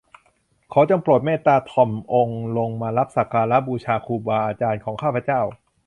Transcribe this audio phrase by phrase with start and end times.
[0.71, 5.41] ขอจงโปรดเมตตาถ่อมองค์ลงมารับสักการะบูชาครูบาอาจารย์ของข้าพเจ้า